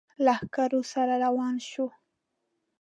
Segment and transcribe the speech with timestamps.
[0.25, 1.87] لښکرو سره روان شو.